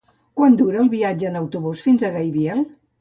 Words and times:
Quant 0.39 0.55
dura 0.61 0.79
el 0.83 0.89
viatge 0.93 1.27
en 1.31 1.37
autobús 1.41 1.83
fins 1.89 2.07
a 2.09 2.11
Gaibiel? 2.17 2.65